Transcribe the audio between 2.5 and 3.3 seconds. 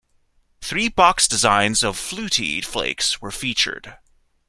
Flakes were